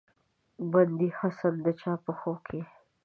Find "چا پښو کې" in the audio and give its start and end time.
1.81-2.61